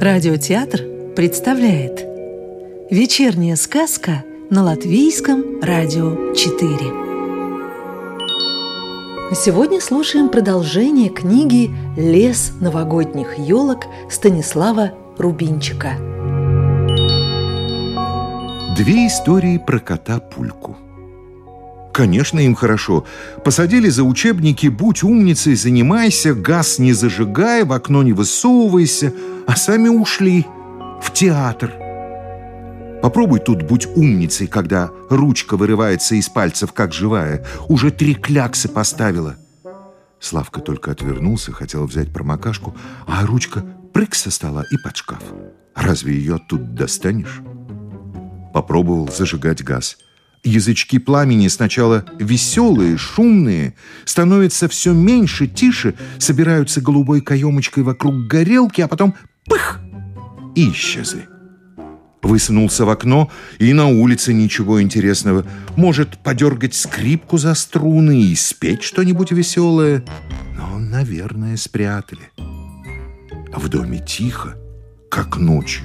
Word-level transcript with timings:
Радиотеатр 0.00 0.84
представляет 1.16 2.06
Вечерняя 2.88 3.56
сказка 3.56 4.22
на 4.48 4.62
Латвийском 4.62 5.60
радио 5.60 6.34
4 6.34 6.68
Сегодня 9.34 9.80
слушаем 9.80 10.28
продолжение 10.28 11.08
книги 11.08 11.70
«Лес 11.96 12.52
новогодних 12.60 13.38
елок» 13.38 13.86
Станислава 14.08 14.92
Рубинчика. 15.18 15.96
Две 18.76 19.08
истории 19.08 19.58
про 19.58 19.80
кота 19.80 20.20
Пульку– 20.20 20.57
Конечно, 21.98 22.38
им 22.38 22.54
хорошо. 22.54 23.04
Посадили 23.44 23.88
за 23.88 24.04
учебники 24.04 24.68
«Будь 24.68 25.02
умницей, 25.02 25.56
занимайся, 25.56 26.32
газ 26.32 26.78
не 26.78 26.92
зажигай, 26.92 27.64
в 27.64 27.72
окно 27.72 28.04
не 28.04 28.12
высовывайся», 28.12 29.12
а 29.48 29.56
сами 29.56 29.88
ушли 29.88 30.46
в 31.02 31.12
театр. 31.12 31.72
Попробуй 33.02 33.40
тут 33.40 33.64
будь 33.64 33.86
умницей, 33.96 34.46
когда 34.46 34.90
ручка 35.10 35.56
вырывается 35.56 36.14
из 36.14 36.28
пальцев, 36.28 36.72
как 36.72 36.92
живая. 36.92 37.44
Уже 37.66 37.90
три 37.90 38.14
кляксы 38.14 38.68
поставила. 38.68 39.34
Славка 40.20 40.60
только 40.60 40.92
отвернулся, 40.92 41.50
хотел 41.50 41.84
взять 41.84 42.12
промокашку, 42.12 42.76
а 43.08 43.26
ручка 43.26 43.64
прыг 43.92 44.14
со 44.14 44.30
стола 44.30 44.62
и 44.70 44.76
под 44.84 44.96
шкаф. 44.96 45.22
Разве 45.74 46.14
ее 46.14 46.36
оттуда 46.36 46.62
достанешь? 46.62 47.40
Попробовал 48.54 49.08
зажигать 49.08 49.64
газ– 49.64 49.98
Язычки 50.44 50.98
пламени 50.98 51.48
сначала 51.48 52.04
веселые, 52.18 52.96
шумные, 52.96 53.74
становятся 54.04 54.68
все 54.68 54.92
меньше, 54.92 55.46
тише, 55.46 55.94
собираются 56.18 56.80
голубой 56.80 57.20
каемочкой 57.20 57.82
вокруг 57.82 58.26
горелки, 58.26 58.80
а 58.80 58.88
потом 58.88 59.14
пых 59.46 59.80
и 60.54 60.70
исчезли. 60.70 61.26
Высунулся 62.22 62.84
в 62.84 62.90
окно, 62.90 63.30
и 63.58 63.72
на 63.72 63.86
улице 63.86 64.32
ничего 64.32 64.82
интересного. 64.82 65.46
Может, 65.76 66.18
подергать 66.18 66.74
скрипку 66.74 67.38
за 67.38 67.54
струны 67.54 68.22
и 68.22 68.34
спеть 68.34 68.82
что-нибудь 68.82 69.30
веселое. 69.30 70.04
Но, 70.56 70.78
наверное, 70.78 71.56
спрятали. 71.56 72.30
В 73.54 73.68
доме 73.68 74.04
тихо, 74.04 74.56
как 75.10 75.36
ночью. 75.36 75.84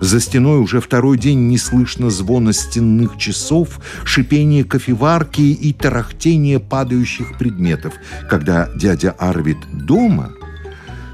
За 0.00 0.20
стеной 0.20 0.58
уже 0.58 0.80
второй 0.80 1.18
день 1.18 1.48
не 1.48 1.58
слышно 1.58 2.10
звона 2.10 2.52
стенных 2.52 3.16
часов, 3.16 3.80
шипение 4.04 4.64
кофеварки 4.64 5.40
и 5.40 5.72
тарахтение 5.72 6.60
падающих 6.60 7.38
предметов. 7.38 7.94
Когда 8.28 8.68
дядя 8.74 9.12
Арвид 9.12 9.58
дома, 9.72 10.32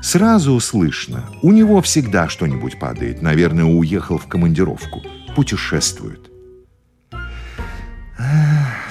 сразу 0.03 0.59
слышно. 0.61 1.25
У 1.42 1.53
него 1.53 1.81
всегда 1.83 2.28
что-нибудь 2.28 2.78
падает. 2.78 3.22
Наверное, 3.22 3.64
уехал 3.64 4.19
в 4.19 4.27
командировку. 4.27 5.03
Путешествует. 5.37 6.31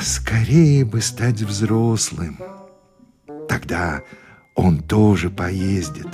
Скорее 0.02 0.86
бы 0.86 1.02
стать 1.02 1.42
взрослым. 1.42 2.40
Тогда 3.48 4.02
он 4.56 4.80
тоже 4.80 5.30
поездит 5.30 6.08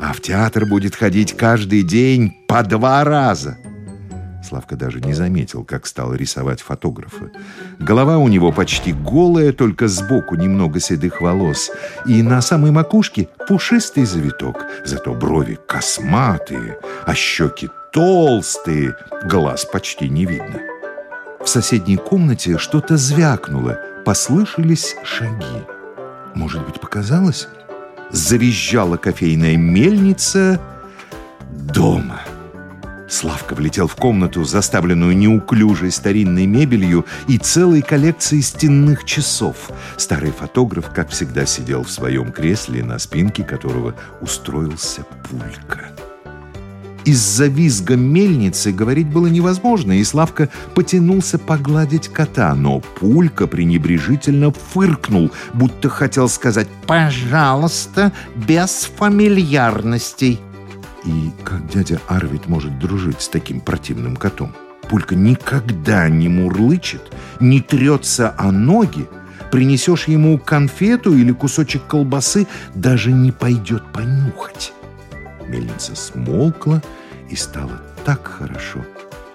а 0.00 0.14
в 0.14 0.20
театр 0.20 0.64
будет 0.64 0.96
ходить 0.96 1.36
каждый 1.36 1.82
день 1.82 2.34
по 2.50 2.64
два 2.64 3.04
раза. 3.04 3.56
Славка 4.42 4.74
даже 4.74 5.00
не 5.00 5.14
заметил, 5.14 5.62
как 5.62 5.86
стал 5.86 6.12
рисовать 6.14 6.60
фотографа. 6.60 7.30
Голова 7.78 8.18
у 8.18 8.26
него 8.26 8.50
почти 8.50 8.92
голая, 8.92 9.52
только 9.52 9.86
сбоку 9.86 10.34
немного 10.34 10.80
седых 10.80 11.20
волос. 11.20 11.70
И 12.06 12.24
на 12.24 12.40
самой 12.40 12.72
макушке 12.72 13.28
пушистый 13.46 14.04
завиток. 14.04 14.66
Зато 14.84 15.14
брови 15.14 15.58
косматые, 15.68 16.78
а 17.06 17.14
щеки 17.14 17.68
толстые, 17.92 18.96
глаз 19.24 19.64
почти 19.64 20.08
не 20.08 20.24
видно. 20.24 20.60
В 21.40 21.48
соседней 21.48 21.98
комнате 21.98 22.58
что-то 22.58 22.96
звякнуло, 22.96 23.78
послышались 24.04 24.96
шаги. 25.04 25.62
Может 26.34 26.66
быть, 26.66 26.80
показалось? 26.80 27.46
завизжала 28.10 28.96
кофейная 28.96 29.56
мельница 29.56 30.60
дома. 31.52 32.20
Славка 33.10 33.54
влетел 33.54 33.88
в 33.88 33.96
комнату, 33.96 34.44
заставленную 34.44 35.16
неуклюжей 35.16 35.90
старинной 35.90 36.46
мебелью 36.46 37.04
и 37.26 37.38
целой 37.38 37.82
коллекцией 37.82 38.42
стенных 38.42 39.04
часов. 39.04 39.70
Старый 39.96 40.30
фотограф, 40.30 40.90
как 40.94 41.10
всегда, 41.10 41.44
сидел 41.44 41.82
в 41.82 41.90
своем 41.90 42.30
кресле, 42.30 42.84
на 42.84 42.98
спинке 43.00 43.42
которого 43.42 43.96
устроился 44.20 45.04
пулька. 45.28 45.90
Из-за 47.04 47.46
визга 47.46 47.96
мельницы 47.96 48.72
говорить 48.72 49.08
было 49.08 49.26
невозможно, 49.26 49.98
и 49.98 50.04
Славка 50.04 50.48
потянулся 50.74 51.38
погладить 51.38 52.08
кота, 52.08 52.54
но 52.54 52.80
Пулька 52.80 53.46
пренебрежительно 53.46 54.52
фыркнул, 54.52 55.32
будто 55.54 55.88
хотел 55.88 56.28
сказать 56.28 56.68
«пожалуйста, 56.86 58.12
без 58.36 58.88
фамильярностей». 58.96 60.38
И 61.04 61.30
как 61.44 61.66
дядя 61.68 62.00
Арвид 62.08 62.46
может 62.46 62.78
дружить 62.78 63.22
с 63.22 63.28
таким 63.28 63.60
противным 63.60 64.16
котом? 64.16 64.54
Пулька 64.88 65.14
никогда 65.14 66.08
не 66.08 66.28
мурлычет, 66.28 67.12
не 67.38 67.60
трется 67.60 68.34
о 68.36 68.50
ноги, 68.50 69.08
принесешь 69.50 70.08
ему 70.08 70.38
конфету 70.38 71.14
или 71.14 71.32
кусочек 71.32 71.86
колбасы, 71.86 72.46
даже 72.74 73.12
не 73.12 73.32
пойдет 73.32 73.84
понюхать. 73.92 74.72
Мельница 75.46 75.94
смолкла, 75.94 76.82
и 77.28 77.36
стало 77.36 77.80
так 78.04 78.26
хорошо, 78.26 78.84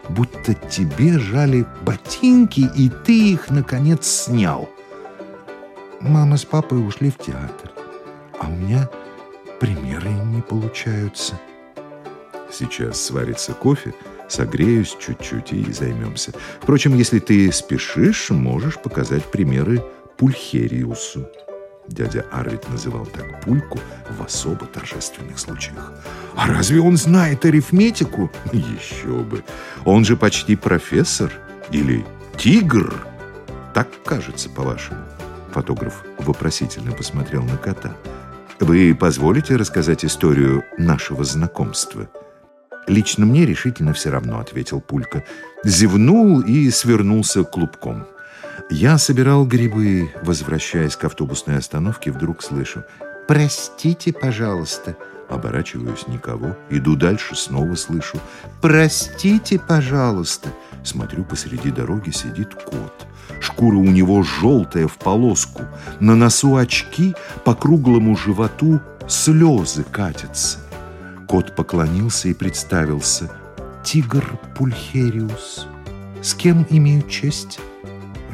будто 0.10 0.54
тебе 0.54 1.18
жали 1.20 1.66
ботинки, 1.84 2.70
и 2.76 2.90
ты 2.90 3.32
их, 3.32 3.50
наконец, 3.50 4.06
снял. 4.06 4.70
Мама 6.02 6.38
с 6.38 6.46
папой 6.46 6.86
ушли 6.86 7.10
в 7.10 7.18
театр, 7.18 7.72
а 8.40 8.48
у 8.48 8.52
меня 8.52 8.90
примеры 9.60 10.10
не 10.10 10.42
получаются. 10.42 11.40
Сейчас 12.58 13.02
сварится 13.02 13.54
кофе, 13.54 13.94
согреюсь 14.30 14.96
чуть-чуть 14.98 15.52
и 15.52 15.74
займемся. 15.74 16.32
Впрочем, 16.62 16.96
если 16.96 17.20
ты 17.20 17.52
спешишь, 17.52 18.30
можешь 18.30 18.78
показать 18.78 19.26
примеры 19.26 19.84
Пульхериусу. 20.18 21.28
Дядя 21.90 22.26
Арвид 22.32 22.68
называл 22.70 23.06
так 23.08 23.42
пульку 23.42 23.80
в 24.10 24.24
особо 24.24 24.66
торжественных 24.68 25.38
случаях. 25.38 25.92
А 26.36 26.48
разве 26.48 26.80
он 26.80 26.96
знает 26.96 27.44
арифметику? 27.44 28.32
Еще 28.54 29.20
бы. 29.20 29.44
Он 29.84 30.06
же 30.06 30.16
почти 30.16 30.56
профессор. 30.56 31.34
Или 31.72 32.06
тигр. 32.38 33.06
Так 33.74 33.90
кажется, 34.06 34.50
по-вашему. 34.50 35.04
Фотограф 35.52 36.06
вопросительно 36.20 36.94
посмотрел 36.94 37.44
на 37.44 37.58
кота. 37.58 37.98
Вы 38.62 38.96
позволите 38.96 39.58
рассказать 39.58 40.06
историю 40.06 40.64
нашего 40.78 41.26
знакомства? 41.26 42.08
Лично 42.88 43.26
мне 43.26 43.46
решительно 43.46 43.94
все 43.94 44.10
равно, 44.10 44.40
ответил 44.40 44.82
Пулька. 44.82 45.24
Зевнул 45.64 46.42
и 46.42 46.70
свернулся 46.70 47.44
клубком. 47.44 48.08
Я 48.70 48.98
собирал 48.98 49.46
грибы, 49.46 50.12
возвращаясь 50.24 50.96
к 50.96 51.04
автобусной 51.04 51.58
остановке, 51.58 52.12
вдруг 52.12 52.42
слышу 52.42 52.84
«Простите, 53.28 54.14
пожалуйста». 54.14 54.96
Оборачиваюсь 55.30 56.08
никого, 56.08 56.56
иду 56.70 56.96
дальше, 56.96 57.36
снова 57.36 57.76
слышу 57.76 58.20
«Простите, 58.62 59.60
пожалуйста». 59.60 60.50
Смотрю, 60.84 61.24
посреди 61.24 61.72
дороги 61.72 62.12
сидит 62.12 62.54
кот. 62.54 63.08
Шкура 63.42 63.78
у 63.78 63.86
него 63.86 64.22
желтая 64.22 64.88
в 64.88 64.98
полоску, 64.98 65.64
на 66.00 66.16
носу 66.16 66.56
очки, 66.56 67.16
по 67.44 67.56
круглому 67.56 68.16
животу 68.16 68.80
слезы 69.08 69.84
катятся. 69.84 70.60
Кот 71.28 71.56
поклонился 71.56 72.30
и 72.30 72.34
представился. 72.34 73.32
«Тигр 73.84 74.40
Пульхериус. 74.56 75.68
С 76.22 76.34
кем 76.34 76.66
имею 76.70 77.02
честь?» 77.08 77.60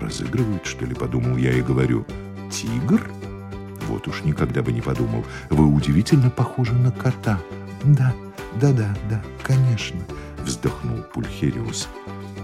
Разыгрывают, 0.01 0.65
что 0.65 0.85
ли, 0.85 0.95
подумал 0.95 1.37
я 1.37 1.53
и 1.53 1.61
говорю. 1.61 2.05
Тигр? 2.51 3.09
Вот 3.87 4.07
уж 4.07 4.23
никогда 4.23 4.63
бы 4.63 4.71
не 4.71 4.81
подумал. 4.81 5.23
Вы 5.49 5.65
удивительно 5.65 6.29
похожи 6.29 6.73
на 6.73 6.91
кота. 6.91 7.39
Да, 7.83 8.13
да-да, 8.59 8.95
да, 9.09 9.21
конечно, 9.43 10.01
вздохнул 10.43 11.03
Пульхериус. 11.13 11.87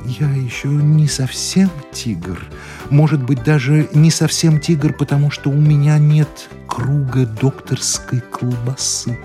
Я 0.06 0.30
еще 0.30 0.68
не 0.68 1.08
совсем 1.08 1.70
тигр. 1.92 2.40
Может 2.90 3.24
быть, 3.24 3.44
даже 3.44 3.90
не 3.94 4.12
совсем 4.12 4.60
тигр, 4.60 4.94
потому 4.94 5.32
что 5.32 5.50
у 5.50 5.60
меня 5.60 5.98
нет 5.98 6.50
круга 6.68 7.26
докторской 7.26 8.22
колбасы. 8.22 9.18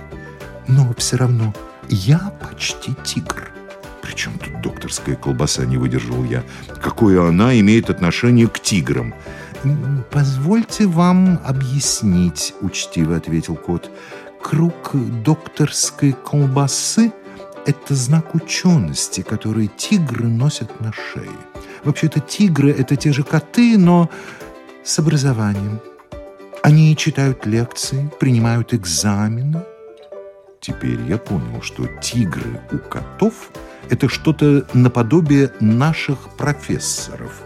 Но 0.69 0.93
все 0.97 1.17
равно 1.17 1.55
я 1.89 2.33
почти 2.41 2.95
тигр. 3.05 3.51
«Причем 4.03 4.39
тут 4.39 4.61
докторская 4.61 5.17
колбаса?»— 5.17 5.65
не 5.67 5.77
выдержал 5.77 6.25
я. 6.25 6.43
«Какое 6.83 7.27
она 7.27 7.59
имеет 7.61 7.89
отношение 7.89 8.49
к 8.49 8.59
тиграм?» 8.61 9.15
«Позвольте 10.11 10.87
вам 10.87 11.41
объяснить»,— 11.45 12.55
учтиво 12.61 13.17
ответил 13.17 13.55
кот. 13.57 13.91
круг 14.43 14.91
докторской 15.25 16.13
колбасы– 16.13 17.13
это 17.67 17.95
знак 17.95 18.35
учености, 18.35 19.23
который 19.23 19.69
тигры 19.69 20.27
носят 20.27 20.81
на 20.81 20.93
шее. 20.93 21.31
Вообще-то 21.85 22.21
тигры– 22.21 22.71
это 22.79 22.97
те 22.97 23.13
же 23.13 23.23
коты, 23.23 23.79
но 23.79 24.11
с 24.85 24.99
образованием. 24.99 25.81
Они 26.63 26.97
читают 26.97 27.47
лекции, 27.47 28.11
принимают 28.19 28.75
экзамены. 28.75 29.63
Теперь 30.65 31.01
я 31.09 31.19
понял, 31.19 31.61
что 31.61 31.89
тигры 32.01 32.61
у 32.71 32.79
котов– 32.79 33.51
это 33.91 34.09
что-то 34.09 34.65
наподобие 34.75 35.51
наших 35.59 36.37
профессоров. 36.37 37.43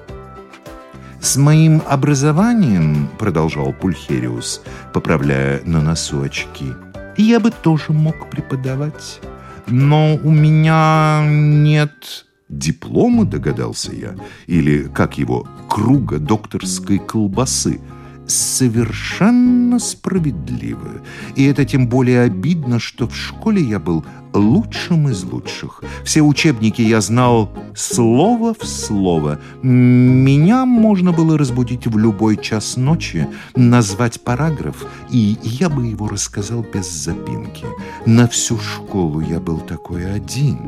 «С 1.23 1.39
моим 1.39 1.81
образованием,— 1.89 3.09
продолжал 3.19 3.73
Пульхериус, 3.73 4.61
поправляя 4.93 5.63
на 5.65 5.81
носу 5.81 6.21
очки,— 6.21 6.75
я 7.17 7.41
бы 7.41 7.51
тоже 7.51 7.95
мог 7.95 8.29
преподавать. 8.29 9.21
Но 9.67 10.17
у 10.23 10.31
меня 10.31 11.25
нет 11.27 12.27
диплома, 12.51 13.25
догадался 13.25 13.95
я, 13.95 14.15
или, 14.47 14.83
как 14.83 15.17
его, 15.17 15.49
круга 15.71 16.19
докторской 16.19 16.99
колбасы— 16.99 17.81
совершенно 18.27 19.79
справедливо. 19.79 21.03
И 21.35 21.45
это 21.45 21.65
тем 21.65 21.89
более 21.89 22.23
обидно, 22.23 22.79
что 22.79 23.09
в 23.09 23.17
школе 23.17 23.63
я 23.63 23.79
был 23.79 24.05
лучшим 24.33 25.09
из 25.09 25.25
лучших. 25.25 25.83
Все 26.05 26.23
учебники 26.23 26.83
я 26.83 27.01
знал 27.01 27.51
слово 27.75 28.55
в 28.55 28.67
слово. 28.67 29.41
Меня 29.63 30.67
можно 30.67 31.13
было 31.13 31.39
разбудить 31.39 31.87
в 31.87 31.99
любой 31.99 32.37
час 32.37 32.77
ночи, 32.77 33.27
назвать 33.55 34.21
параграф, 34.21 34.87
и 35.11 35.39
я 35.43 35.69
бы 35.69 35.87
его 35.87 36.09
рассказал 36.09 36.65
без 36.75 36.91
запинки. 36.91 37.65
На 38.05 38.29
всю 38.29 38.59
школу 38.59 39.21
я 39.21 39.41
был 39.41 39.59
такой 39.59 40.13
один 40.13 40.59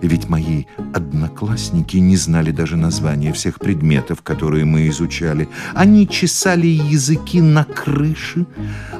ведь 0.00 0.28
мои 0.28 0.64
одноклассники 0.94 1.96
не 1.96 2.16
знали 2.16 2.50
даже 2.50 2.76
названия 2.76 3.32
всех 3.32 3.58
предметов, 3.58 4.22
которые 4.22 4.64
мы 4.64 4.88
изучали. 4.88 5.48
Они 5.74 6.08
чесали 6.08 6.66
языки 6.66 7.40
на 7.40 7.64
крыше, 7.64 8.46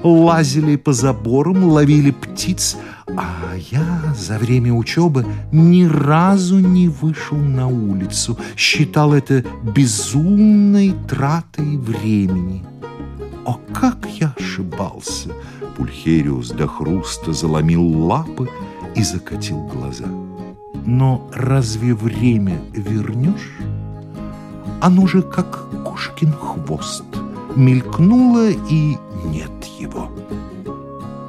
лазили 0.02 0.76
по 0.76 0.92
заборам, 0.92 1.64
ловили 1.64 2.10
птиц, 2.10 2.76
а 3.16 3.54
я 3.70 4.14
за 4.16 4.38
время 4.38 4.72
учебы 4.72 5.26
ни 5.52 5.84
разу 5.84 6.58
не 6.58 6.88
вышел 6.88 7.38
на 7.38 7.66
улицу, 7.66 8.38
считал 8.56 9.12
это 9.12 9.44
безумной 9.62 10.94
тратой 11.08 11.76
времени. 11.76 12.64
О, 13.44 13.58
как 13.72 14.06
я 14.20 14.34
ошибался! 14.38 15.30
Пульхериус 15.76 16.50
до 16.50 16.68
хруста 16.68 17.32
заломил 17.32 17.82
лапы 18.06 18.48
и 18.94 19.02
закатил 19.02 19.66
глаза. 19.66 20.06
Но 20.86 21.28
разве 21.32 21.94
время 21.94 22.60
вернешь? 22.72 23.58
Оно 24.80 25.06
же 25.06 25.22
как 25.22 25.68
кошкин 25.84 26.32
хвост. 26.32 27.04
Мелькнуло 27.54 28.50
и 28.50 28.96
нет 29.24 29.64
его. 29.78 30.10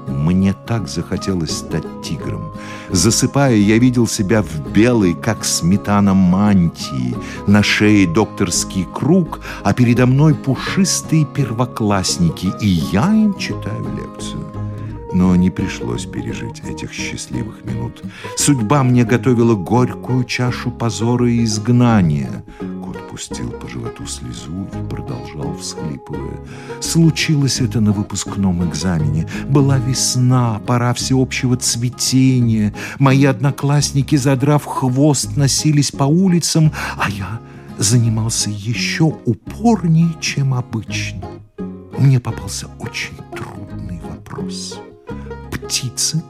Мне 0.07 0.53
так 0.53 0.87
захотелось 0.87 1.57
стать 1.57 1.83
тигром. 2.01 2.53
Засыпая, 2.89 3.55
я 3.55 3.77
видел 3.77 4.07
себя 4.07 4.41
в 4.41 4.71
белой, 4.71 5.13
как 5.13 5.43
сметана 5.43 6.13
мантии, 6.13 7.15
на 7.45 7.61
шее 7.61 8.07
докторский 8.07 8.87
круг, 8.93 9.41
а 9.63 9.73
передо 9.73 10.05
мной 10.05 10.33
пушистые 10.33 11.25
первоклассники, 11.25 12.53
и 12.61 12.67
я 12.67 13.13
им 13.13 13.37
читаю 13.37 13.85
лекцию 13.97 14.62
но 15.13 15.36
не 15.36 15.50
пришлось 15.50 16.06
пережить 16.06 16.62
этих 16.68 16.92
счастливых 16.92 17.63
минут. 17.65 18.01
Судьба 18.36 18.83
мне 18.83 19.04
готовила 19.04 19.56
горькую 19.56 20.24
чашу 20.24 20.71
позора 20.71 21.30
и 21.30 21.44
изгнания. 21.44 22.44
Кот 22.83 23.10
пустил 23.10 23.51
по 23.51 23.68
животу 23.68 24.06
слезу 24.06 24.68
и 24.74 24.89
продолжал, 24.89 25.56
всхлипывая. 25.57 26.39
Случилось 26.81 27.62
это 27.62 27.80
на 27.80 27.92
выпускном 27.92 28.68
экзамене. 28.68 29.27
Была 29.48 29.77
весна, 29.77 30.60
пора 30.65 30.94
всеобщего 30.94 31.57
цветения. 31.57 32.74
Мои 33.00 33.25
одноклассники, 33.25 34.15
задрав 34.15 34.65
хвост, 34.65 35.38
носились 35.38 35.92
по 35.92 36.06
улицам, 36.06 36.71
а 36.98 37.10
я 37.10 37.39
занимался 37.77 38.50
еще 38.50 39.04
упорнее, 39.25 40.15
чем 40.19 40.54
обычно. 40.54 41.27
Мне 41.98 42.19
попался 42.19 42.68
очень 42.80 43.15
трудный 43.36 44.01
вопрос 44.01 44.80
птицы, 45.73 46.21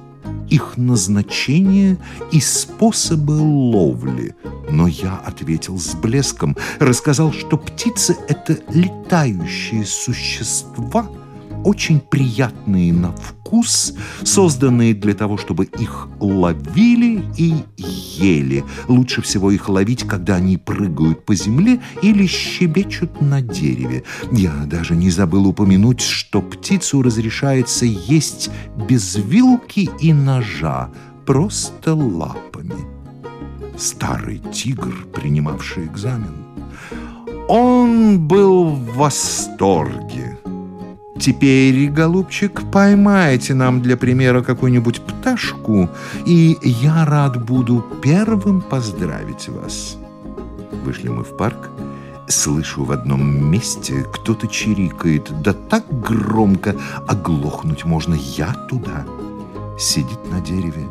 их 0.49 0.77
назначение 0.77 1.97
и 2.31 2.39
способы 2.39 3.33
ловли. 3.33 4.35
Но 4.69 4.87
я 4.87 5.17
ответил 5.17 5.77
с 5.77 5.95
блеском, 5.95 6.55
рассказал, 6.79 7.33
что 7.33 7.57
птицы— 7.57 8.15
это 8.29 8.57
летающие 8.69 9.85
существа— 9.85 11.09
очень 11.63 11.99
приятные 11.99 12.93
на 12.93 13.11
вкус, 13.11 13.93
созданные 14.23 14.93
для 14.93 15.13
того, 15.13 15.37
чтобы 15.37 15.65
их 15.65 16.07
ловили 16.19 17.23
и 17.37 17.55
ели. 17.77 18.63
Лучше 18.87 19.21
всего 19.21 19.51
их 19.51 19.69
ловить, 19.69 20.03
когда 20.03 20.35
они 20.35 20.57
прыгают 20.57 21.25
по 21.25 21.35
земле 21.35 21.79
или 22.01 22.25
щебечут 22.25 23.21
на 23.21 23.41
дереве. 23.41 24.03
Я 24.31 24.51
даже 24.65 24.95
не 24.95 25.09
забыл 25.09 25.47
упомянуть, 25.47 26.01
что 26.01 26.41
птицу 26.41 27.01
разрешается 27.01 27.85
есть 27.85 28.49
без 28.87 29.15
вилки 29.15 29.89
и 29.99 30.13
ножа, 30.13 30.89
просто 31.25 31.95
лапами. 31.95 32.85
Старый 33.77 34.41
тигр, 34.53 35.07
принимавший 35.13 35.85
экзамен, 35.85 36.35
он 37.47 38.27
был 38.27 38.69
в 38.69 38.95
восторге. 38.95 40.37
Теперь, 41.19 41.89
голубчик, 41.89 42.61
поймайте 42.71 43.53
нам 43.53 43.81
для 43.81 43.97
примера 43.97 44.41
какую-нибудь 44.41 45.01
пташку, 45.01 45.89
и 46.25 46.57
я 46.63 47.05
рад 47.05 47.43
буду 47.45 47.85
первым 48.01 48.61
поздравить 48.61 49.47
вас. 49.47 49.97
Вышли 50.83 51.09
мы 51.09 51.23
в 51.23 51.37
парк. 51.37 51.69
Слышу 52.27 52.83
в 52.83 52.91
одном 52.91 53.51
месте 53.51 54.05
кто-то 54.11 54.47
чирикает, 54.47 55.29
да 55.41 55.53
так 55.53 55.85
громко 56.01 56.75
оглохнуть 57.07 57.85
можно. 57.85 58.15
Я 58.15 58.53
туда. 58.69 59.05
Сидит 59.77 60.19
на 60.31 60.39
дереве 60.41 60.87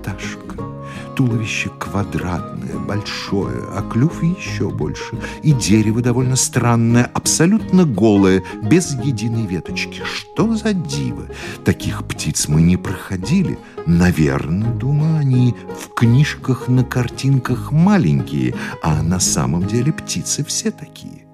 пташка. 0.00 0.73
Туловище 1.16 1.70
квадратное, 1.78 2.76
большое, 2.76 3.62
а 3.72 3.88
клюв 3.88 4.22
еще 4.22 4.68
больше. 4.68 5.16
И 5.42 5.52
дерево 5.52 6.02
довольно 6.02 6.34
странное, 6.34 7.04
абсолютно 7.04 7.84
голое, 7.84 8.42
без 8.62 8.94
единой 8.94 9.46
веточки. 9.46 10.02
Что 10.04 10.56
за 10.56 10.72
диво? 10.72 11.26
Таких 11.64 12.04
птиц 12.04 12.48
мы 12.48 12.62
не 12.62 12.76
проходили. 12.76 13.58
Наверное, 13.86 14.72
думаю, 14.72 15.18
они 15.18 15.54
в 15.80 15.94
книжках 15.94 16.66
на 16.66 16.82
картинках 16.82 17.70
маленькие, 17.70 18.54
а 18.82 19.00
на 19.02 19.20
самом 19.20 19.66
деле 19.68 19.92
птицы 19.92 20.44
все 20.44 20.72
такие. 20.72 21.26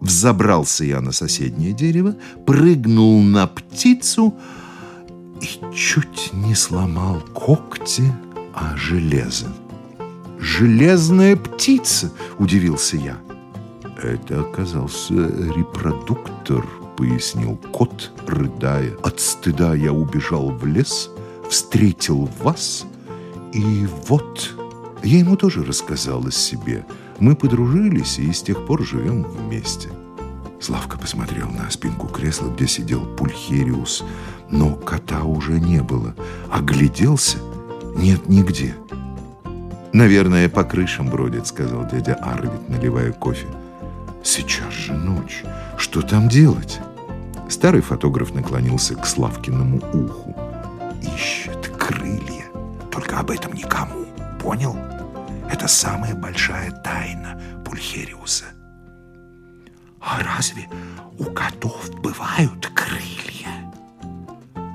Взобрался 0.00 0.84
я 0.84 1.00
на 1.00 1.12
соседнее 1.12 1.72
дерево, 1.72 2.16
прыгнул 2.46 3.22
на 3.22 3.46
птицу 3.46 4.34
и 5.40 5.74
чуть 5.74 6.30
не 6.32 6.54
сломал 6.54 7.20
когти 7.34 8.12
а 8.60 8.76
железо. 8.76 9.46
«Железная 10.38 11.36
птица!»– 11.36 12.12
удивился 12.38 12.96
я. 12.96 13.18
«Это 14.02 14.40
оказался 14.40 15.14
репродуктор»,– 15.14 16.66
пояснил 16.96 17.58
кот, 17.72 18.10
рыдая. 18.26 18.92
«От 19.02 19.20
стыда 19.20 19.74
я 19.74 19.92
убежал 19.92 20.50
в 20.50 20.66
лес, 20.66 21.10
встретил 21.48 22.28
вас, 22.40 22.86
и 23.52 23.86
вот...» 24.08 24.54
Я 25.02 25.20
ему 25.20 25.36
тоже 25.36 25.64
рассказал 25.64 26.26
о 26.26 26.30
себе. 26.30 26.84
Мы 27.20 27.34
подружились 27.34 28.18
и 28.18 28.30
с 28.32 28.42
тех 28.42 28.66
пор 28.66 28.84
живем 28.84 29.22
вместе. 29.22 29.88
Славка 30.60 30.98
посмотрел 30.98 31.48
на 31.48 31.70
спинку 31.70 32.06
кресла, 32.06 32.48
где 32.48 32.66
сидел 32.66 33.06
Пульхериус, 33.16 34.04
но 34.50 34.74
кота 34.74 35.24
уже 35.24 35.58
не 35.58 35.82
было. 35.82 36.14
Огляделся– 36.50 37.38
нет 37.96 38.28
нигде. 38.28 38.74
«Наверное, 39.92 40.48
по 40.48 40.64
крышам 40.64 41.08
бродит»,— 41.08 41.46
сказал 41.48 41.86
дядя 41.86 42.14
Арвид, 42.14 42.68
наливая 42.68 43.12
кофе. 43.12 43.46
«Сейчас 44.22 44.72
же 44.72 44.92
ночь. 44.92 45.42
Что 45.76 46.02
там 46.02 46.28
делать?» 46.28 46.80
Старый 47.48 47.80
фотограф 47.80 48.32
наклонился 48.34 48.94
к 48.94 49.04
Славкиному 49.04 49.78
уху. 49.92 50.36
«Ищет 51.02 51.72
крылья. 51.76 52.44
Только 52.92 53.18
об 53.18 53.30
этом 53.30 53.52
никому. 53.54 54.06
Понял? 54.40 54.76
Это 55.50 55.66
самая 55.66 56.14
большая 56.14 56.70
тайна 56.70 57.40
Пульхериуса». 57.64 58.44
«А 60.00 60.20
разве 60.22 60.68
у 61.18 61.24
котов 61.24 61.90
бывают 62.00 62.70
крылья?» 62.74 63.20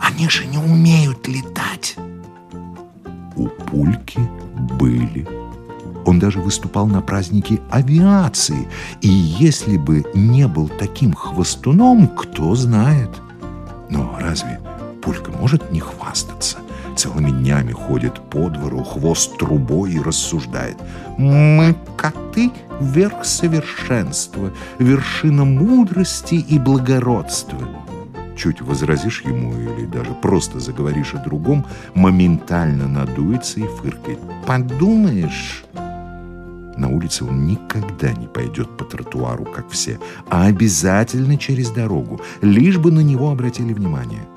Они 0.02 0.30
же 0.30 0.46
не 0.46 0.58
умеют 0.58 1.28
летать. 1.28 1.96
У 3.36 3.48
Пульки 3.48 4.20
были. 4.80 5.28
Он 6.06 6.20
даже 6.20 6.40
выступал 6.40 6.88
на 6.88 7.02
празднике 7.02 7.60
авиации. 7.70 8.68
И 9.02 9.08
если 9.08 9.78
бы 9.78 10.04
не 10.14 10.48
был 10.48 10.70
таким 10.70 11.14
хвостуном, 11.14 12.08
кто 12.08 12.56
знает. 12.56 13.10
Но 13.90 14.18
разве 14.20 14.60
Пулька 15.02 15.32
может 15.32 15.72
не 15.72 15.80
хвастаться? 15.80 16.58
Целыми 16.96 17.32
днями 17.32 17.74
ходит 17.74 18.22
по 18.30 18.50
двору, 18.50 18.84
хвост 18.84 19.38
трубой 19.38 19.94
и 19.94 20.00
рассуждает. 20.00 20.78
«Мы 21.18 21.76
коты— 21.98 22.52
верх 22.80 23.26
совершенства, 23.26 24.52
вершина 24.80 25.44
мудрости 25.44 26.36
и 26.36 26.58
благородства». 26.58 27.60
Чуть 28.36 28.62
возразишь 28.62 29.22
ему 29.22 29.54
или 29.54 29.86
даже 29.86 30.14
просто 30.22 30.60
заговоришь 30.60 31.14
о 31.14 31.24
другом, 31.24 31.66
моментально 31.94 32.88
надуется 32.88 33.60
и 33.60 33.64
фыркает. 33.64 34.20
«Подумаешь...» 34.46 35.64
На 36.78 36.90
улице 36.90 37.24
он 37.24 37.48
никогда 37.48 38.12
не 38.12 38.28
пойдет 38.28 38.76
по 38.78 38.84
тротуару, 38.84 39.46
как 39.46 39.70
все, 39.70 39.98
а 40.30 40.46
обязательно 40.46 41.38
через 41.38 41.70
дорогу, 41.70 42.20
лишь 42.42 42.78
бы 42.78 42.92
на 42.92 43.00
него 43.00 43.32
обратили 43.32 43.72
внимание. 43.72 44.28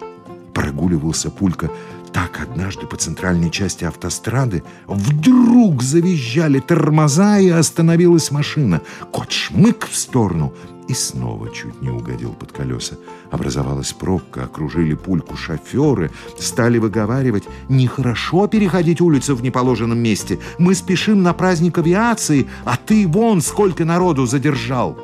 Прогуливался 0.55 1.31
Пулька 1.31 1.69
так 2.13 2.41
однажды 2.41 2.87
по 2.87 2.97
центральной 2.97 3.51
части 3.51 3.85
автострады 3.85 4.63
вдруг 4.87 5.83
завизжали 5.83 6.59
тормоза 6.61 7.39
и 7.39 7.49
остановилась 7.49 8.31
машина. 8.31 8.81
Кот 9.11 9.31
шмык 9.31 9.87
в 9.89 9.97
сторону 9.97 10.55
и 10.89 10.95
снова 10.95 11.51
чуть 11.51 11.81
не 11.83 11.91
угодил 11.91 12.33
под 12.33 12.51
колеса. 12.51 12.97
Образовалась 13.31 13.93
пробка, 13.93 14.45
окружили 14.45 14.95
пульку 14.95 15.37
шоферы, 15.37 16.11
стали 16.39 16.79
выговаривать 16.79 17.45
«Нехорошо 17.69 18.49
переходить 18.49 19.03
улицу 19.03 19.37
в 19.37 19.43
неположенном 19.43 19.99
месте. 19.99 20.39
Мы 20.59 20.75
спешим 20.75 21.23
на 21.23 21.35
праздник 21.35 21.79
авиации, 21.79 22.49
а 22.65 22.77
ты 22.77 23.07
вон 23.07 23.43
сколько 23.43 23.85
народу 23.85 24.27
задержал». 24.27 24.99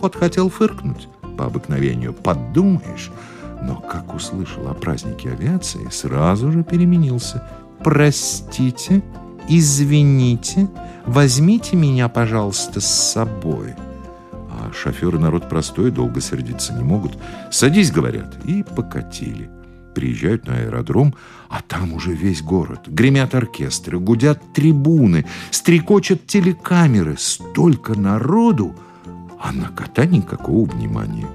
Кот 0.00 0.16
хотел 0.16 0.50
фыркнуть 0.50 1.08
по 1.36 1.46
обыкновению. 1.46 2.12
«Подумаешь». 2.12 3.12
Но 3.62 3.76
как 3.76 4.14
услышал 4.14 4.68
о 4.68 4.74
празднике 4.74 5.30
авиации, 5.30 5.88
сразу 5.90 6.50
же 6.50 6.64
переменился. 6.64 7.48
«Простите, 7.82 9.02
извините, 9.48 10.68
возьмите 11.06 11.76
меня, 11.76 12.08
пожалуйста, 12.08 12.80
с 12.80 13.12
собой». 13.12 13.74
А 14.68 14.72
шоферы 14.72 15.18
народ 15.18 15.48
простой, 15.48 15.90
долго 15.90 16.20
сердиться 16.20 16.74
не 16.74 16.82
могут. 16.82 17.16
«Садись»,— 17.50 17.90
говорят, 17.92 18.36
и 18.44 18.62
покатили. 18.62 19.48
Приезжают 19.94 20.46
на 20.46 20.56
аэродром, 20.56 21.14
а 21.48 21.62
там 21.62 21.94
уже 21.94 22.12
весь 22.12 22.42
город. 22.42 22.80
Гремят 22.86 23.34
оркестры, 23.34 23.98
гудят 23.98 24.40
трибуны, 24.52 25.24
стрекочат 25.50 26.26
телекамеры. 26.26 27.16
Столько 27.18 27.98
народу, 27.98 28.74
а 29.40 29.52
на 29.52 29.68
кота 29.68 30.04
никакого 30.04 30.66
внимания. 30.66 31.26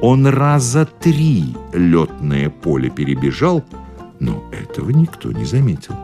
Он 0.00 0.26
раза 0.26 0.86
три 0.86 1.54
летное 1.74 2.48
поле 2.48 2.88
перебежал, 2.88 3.62
но 4.18 4.42
этого 4.52 4.90
никто 4.90 5.30
не 5.32 5.44
заметил. 5.44 5.94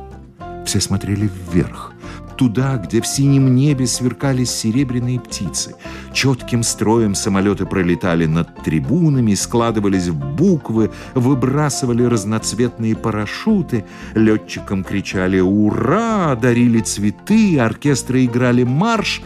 Все 0.66 0.80
смотрели 0.80 1.30
вверх, 1.50 1.94
туда, 2.36 2.76
где 2.76 3.00
в 3.00 3.06
синем 3.06 3.54
небе 3.54 3.86
сверкали 3.86 4.44
серебряные 4.44 5.18
птицы. 5.18 5.74
Четким 6.16 6.62
строем 6.62 7.14
самолеты 7.14 7.66
пролетали 7.66 8.24
над 8.24 8.64
трибунами, 8.64 9.34
складывались 9.34 10.08
в 10.08 10.16
буквы, 10.16 10.90
выбрасывали 11.12 12.04
разноцветные 12.04 12.96
парашюты. 12.96 13.84
Летчикам 14.14 14.82
кричали 14.82 15.40
«Ура!», 15.40 16.34
дарили 16.34 16.80
цветы, 16.80 17.58
оркестры 17.58 18.24
играли 18.24 18.62
марш, 18.62 19.20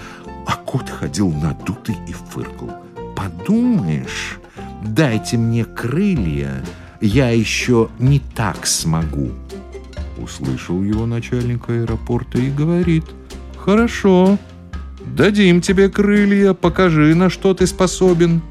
а 0.48 0.56
кот 0.56 0.90
ходил 0.90 1.30
надутый 1.30 1.96
и 2.08 2.12
фыркал. 2.12 2.82
«Подумаешь, 3.14 4.40
дайте 4.84 5.36
мне 5.36 5.64
крылья, 5.64 6.60
я 7.00 7.30
еще 7.30 7.88
не 8.00 8.18
так 8.18 8.66
смогу». 8.66 9.30
Услышал 10.18 10.82
его 10.82 11.06
начальник 11.06 11.70
аэропорта 11.70 12.38
и 12.38 12.50
говорит, 12.50 13.04
«Хорошо, 13.56 14.40
дадим 15.06 15.60
тебе 15.60 15.88
крылья, 15.88 16.52
покажи, 16.54 17.14
на 17.14 17.30
что 17.30 17.54
ты 17.54 17.66
способен». 17.66 18.42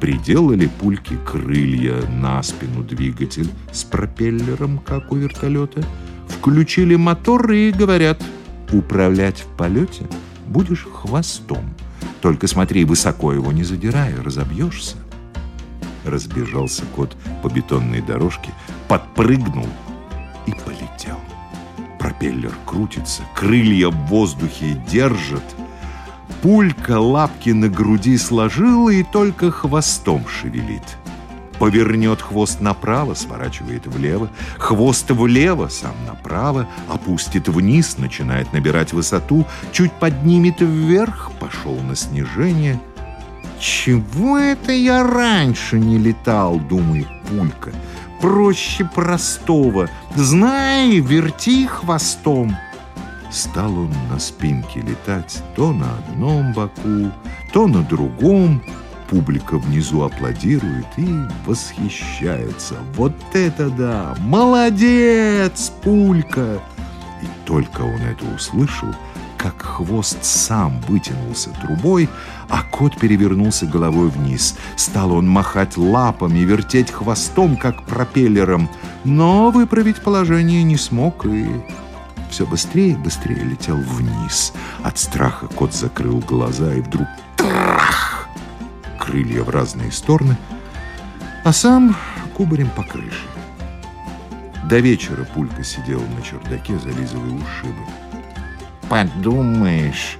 Приделали 0.00 0.66
пульки 0.80 1.16
крылья 1.24 2.02
на 2.08 2.42
спину 2.42 2.82
двигатель 2.82 3.48
с 3.72 3.84
пропеллером, 3.84 4.78
как 4.78 5.12
у 5.12 5.16
вертолета, 5.16 5.84
включили 6.26 6.96
мотор 6.96 7.52
и 7.52 7.70
говорят, 7.70 8.20
управлять 8.72 9.40
в 9.40 9.56
полете 9.56 10.06
будешь 10.52 10.86
хвостом. 10.92 11.74
Только 12.20 12.46
смотри, 12.46 12.84
высоко 12.84 13.32
его 13.32 13.50
не 13.52 13.64
задирай, 13.64 14.14
разобьешься. 14.14 14.96
Разбежался 16.04 16.82
кот 16.94 17.16
по 17.42 17.48
бетонной 17.48 18.00
дорожке, 18.00 18.50
подпрыгнул. 18.88 19.68
Пропеллер 22.22 22.54
крутится, 22.66 23.22
крылья 23.34 23.88
в 23.88 23.96
воздухе 24.06 24.80
держат. 24.88 25.42
Пулька 26.40 27.00
лапки 27.00 27.50
на 27.50 27.68
груди 27.68 28.16
сложила 28.16 28.90
и 28.90 29.02
только 29.02 29.50
хвостом 29.50 30.24
шевелит. 30.28 30.84
Повернет 31.58 32.22
хвост 32.22 32.60
направо, 32.60 33.14
сворачивает 33.14 33.88
влево, 33.88 34.30
хвост 34.56 35.10
влево, 35.10 35.66
сам 35.66 35.96
направо, 36.06 36.68
опустит 36.88 37.48
вниз, 37.48 37.98
начинает 37.98 38.52
набирать 38.52 38.92
высоту, 38.92 39.44
чуть 39.72 39.92
поднимет 39.92 40.60
вверх, 40.60 41.32
пошел 41.40 41.74
на 41.80 41.96
снижение– 41.96 42.78
«Чего 43.62 44.38
это 44.38 44.72
я 44.72 45.04
раньше 45.04 45.78
не 45.78 45.96
летал?»— 45.96 46.58
думает 46.68 47.06
Пулька. 47.28 47.70
«Проще 48.22 48.84
простого. 48.84 49.90
Знай, 50.14 51.00
верти 51.00 51.66
хвостом». 51.66 52.56
Стал 53.32 53.76
он 53.76 53.92
на 54.08 54.20
спинке 54.20 54.80
летать 54.80 55.42
то 55.56 55.72
на 55.72 55.98
одном 55.98 56.52
боку, 56.52 57.10
то 57.52 57.66
на 57.66 57.82
другом. 57.82 58.62
Публика 59.10 59.58
внизу 59.58 60.02
аплодирует 60.02 60.86
и 60.96 61.18
восхищается. 61.44 62.76
«Вот 62.94 63.12
это 63.32 63.68
да! 63.70 64.14
Молодец, 64.20 65.72
Пулька!» 65.82 66.60
И 67.22 67.26
только 67.44 67.80
он 67.80 68.00
это 68.02 68.24
услышал— 68.36 68.94
как 69.42 69.60
хвост 69.60 70.18
сам 70.22 70.80
вытянулся 70.82 71.50
трубой, 71.60 72.08
а 72.48 72.62
кот 72.62 72.96
перевернулся 72.96 73.66
головой 73.66 74.08
вниз. 74.08 74.56
Стал 74.76 75.12
он 75.12 75.28
махать 75.28 75.76
лапами, 75.76 76.40
вертеть 76.40 76.92
хвостом, 76.92 77.56
как 77.56 77.82
пропеллером, 77.82 78.68
но 79.04 79.50
выправить 79.50 80.00
положение 80.00 80.62
не 80.62 80.76
смог 80.76 81.26
и 81.26 81.46
все 82.30 82.46
быстрее 82.46 82.92
и 82.92 82.96
быстрее 82.96 83.42
летел 83.42 83.76
вниз. 83.76 84.52
От 84.82 84.98
страха 84.98 85.48
кот 85.48 85.74
закрыл 85.74 86.20
глаза 86.20 86.74
и 86.74 86.80
вдруг 86.80 87.08
трах! 87.36 88.28
Крылья 88.98 89.42
в 89.42 89.50
разные 89.50 89.90
стороны, 89.90 90.36
а 91.44 91.52
сам 91.52 91.96
кубарем 92.34 92.70
по 92.70 92.84
крыше. 92.84 93.26
До 94.68 94.78
вечера 94.78 95.24
Пулька 95.34 95.64
сидел 95.64 96.00
на 96.00 96.22
чердаке, 96.22 96.78
зализывая 96.78 97.32
ушибы. 97.32 97.82
Подумаешь, 98.92 100.18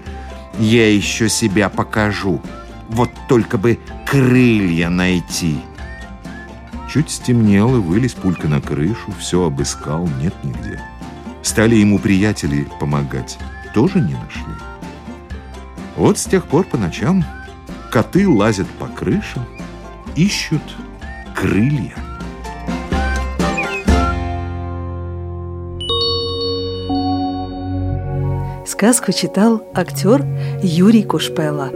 я 0.59 0.91
еще 0.91 1.29
себя 1.29 1.69
покажу. 1.69 2.41
Вот 2.89 3.11
только 3.29 3.59
бы 3.59 3.79
крылья 4.07 4.89
найти. 4.89 5.59
Чуть 6.91 7.11
стемнело, 7.11 7.81
вылез 7.81 8.15
Пулька 8.15 8.49
на 8.49 8.63
крышу, 8.63 9.13
все 9.19 9.45
обыскал, 9.45 10.09
нет 10.23 10.33
нигде. 10.43 10.81
Стали 11.43 11.75
ему 11.75 11.99
приятели 11.99 12.67
помогать, 12.81 13.39
тоже 13.75 14.01
не 14.01 14.15
нашли. 14.15 14.55
Вот 15.97 16.17
с 16.17 16.25
тех 16.25 16.47
пор 16.47 16.65
по 16.65 16.79
ночам 16.79 17.23
коты 17.91 18.27
лазят 18.27 18.69
по 18.79 18.87
крышам, 18.87 19.45
ищут 20.17 20.63
крылья. 21.35 22.12
Сказку 28.83 29.13
читал 29.13 29.65
актер 29.75 30.27
Юрий 30.61 31.05
Кушпела. 31.05 31.71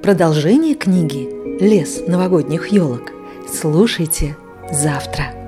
Продолжение 0.00 0.76
книги 0.76 1.28
«Лес 1.60 2.06
новогодних 2.06 2.68
елок» 2.68 3.10
слушайте 3.52 4.36
завтра. 4.70 5.43